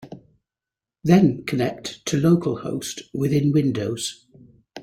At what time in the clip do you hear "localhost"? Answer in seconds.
2.19-3.01